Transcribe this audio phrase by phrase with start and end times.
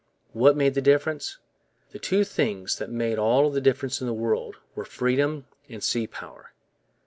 [0.33, 1.37] What made the difference?
[1.91, 6.07] The two things that made all the difference in the world were freedom and sea
[6.07, 6.53] power.